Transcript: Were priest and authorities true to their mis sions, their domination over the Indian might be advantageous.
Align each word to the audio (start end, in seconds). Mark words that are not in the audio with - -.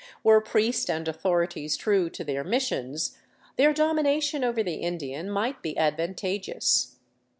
Were 0.23 0.41
priest 0.41 0.89
and 0.89 1.07
authorities 1.07 1.77
true 1.77 2.09
to 2.09 2.23
their 2.23 2.43
mis 2.43 2.63
sions, 2.63 3.19
their 3.55 3.71
domination 3.71 4.43
over 4.43 4.63
the 4.63 4.77
Indian 4.77 5.29
might 5.29 5.61
be 5.61 5.77
advantageous. 5.77 6.95